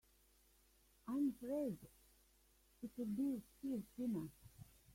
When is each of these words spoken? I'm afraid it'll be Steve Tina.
I'm 1.07 1.29
afraid 1.37 1.77
it'll 2.81 3.05
be 3.05 3.39
Steve 3.59 3.83
Tina. 3.95 4.29